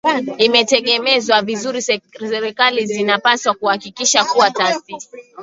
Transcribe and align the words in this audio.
inategemezwa 0.37 1.41
vizuri 1.41 1.81
Serikali 2.31 2.85
zinapaswa 2.85 3.53
kuhakikisha 3.53 4.25
kuwa 4.25 4.51
taasisi 4.51 5.07